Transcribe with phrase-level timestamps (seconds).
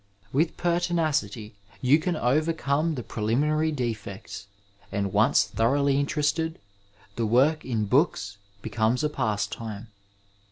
[0.33, 4.47] With pertinacity you can oyercome the preliminary delects
[4.91, 6.57] and once thoroughly interested,
[7.17, 9.89] the work in books becomes a pastime.